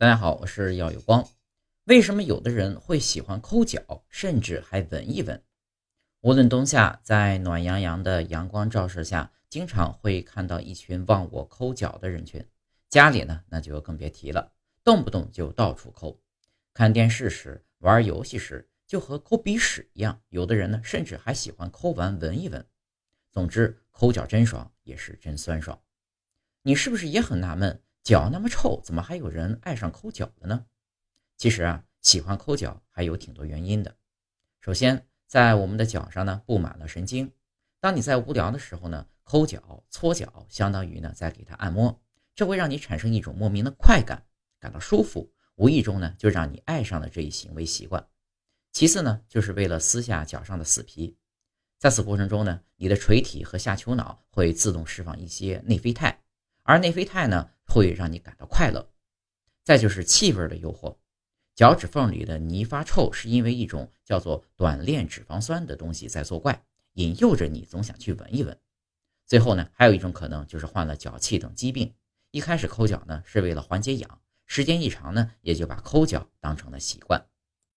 [0.00, 1.28] 大家好，我是耀有光。
[1.86, 5.42] 为什么有的人会喜欢抠脚，甚至还闻一闻？
[6.20, 12.46] 无论冬夏，在暖洋洋的阳光照射下，经常会看到一群忘我抠脚的人群。
[12.88, 14.52] 家里呢，那就更别提了，
[14.84, 16.16] 动不动就到处抠。
[16.72, 20.22] 看电视时、玩游戏时，就和抠鼻屎一样。
[20.28, 22.64] 有的人呢，甚至还喜欢抠完闻一闻。
[23.32, 25.82] 总之，抠脚真爽，也是真酸爽。
[26.62, 27.82] 你是不是也很纳闷？
[28.08, 30.64] 脚那么臭，怎么还有人爱上抠脚的呢？
[31.36, 33.94] 其实啊，喜欢抠脚还有挺多原因的。
[34.62, 37.30] 首先，在我们的脚上呢布满了神经，
[37.80, 42.00] 当你在无聊的时候呢，抠脚、搓脚，相当于呢在给它按摩，
[42.34, 44.24] 这会让你产生一种莫名的快感，
[44.58, 48.08] 感到舒服，无意中呢就让你爱上了这一行为习惯。
[48.72, 51.14] 其次呢，就是为了撕下脚上的死皮，
[51.78, 56.22] 在此过程中呢，你的垂体和下丘脑会自动释放一些内啡肽，
[56.62, 57.50] 而内啡肽呢。
[57.78, 58.90] 会让你感到快乐。
[59.64, 60.96] 再就是气味的诱惑，
[61.54, 68.58] 脚趾缝里的泥发臭，是因为一种叫做短链脂肪酸的东西在作怪，引诱着你总想去闻一闻。
[69.26, 71.94] 最后呢，还有一种可能就是患了脚气等疾病。
[72.30, 77.26] 一开始抠脚呢是为了缓解痒，时间一长呢，也就把抠脚当成了习惯。